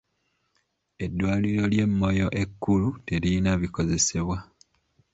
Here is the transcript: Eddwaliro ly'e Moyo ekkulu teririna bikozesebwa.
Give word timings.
Eddwaliro 1.05 1.63
ly'e 1.71 1.85
Moyo 1.99 2.27
ekkulu 2.41 2.87
teririna 3.05 3.51
bikozesebwa. 3.61 4.37